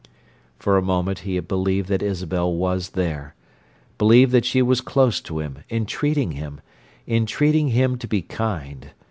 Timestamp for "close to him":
4.81-5.59